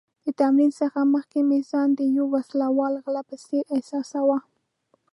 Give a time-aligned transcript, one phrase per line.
[0.25, 4.37] د تمرین څخه مخکې مې ځان د یو وسله وال غله په څېر احساساوه.